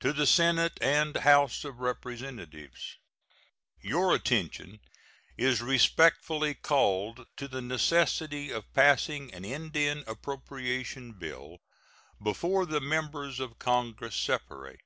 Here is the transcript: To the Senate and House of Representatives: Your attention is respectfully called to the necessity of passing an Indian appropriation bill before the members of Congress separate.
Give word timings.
To 0.00 0.12
the 0.12 0.26
Senate 0.26 0.76
and 0.80 1.16
House 1.18 1.62
of 1.64 1.78
Representatives: 1.78 2.96
Your 3.80 4.12
attention 4.12 4.80
is 5.38 5.60
respectfully 5.60 6.54
called 6.54 7.26
to 7.36 7.46
the 7.46 7.62
necessity 7.62 8.50
of 8.50 8.74
passing 8.74 9.32
an 9.32 9.44
Indian 9.44 10.02
appropriation 10.08 11.12
bill 11.12 11.58
before 12.20 12.66
the 12.66 12.80
members 12.80 13.38
of 13.38 13.60
Congress 13.60 14.16
separate. 14.16 14.80